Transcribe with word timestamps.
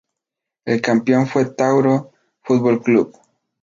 El 0.65 0.81
campeón 0.81 1.27
fue 1.27 1.45
Tauro 1.53 2.11
Fútbol 2.41 2.81
Club. 2.81 3.15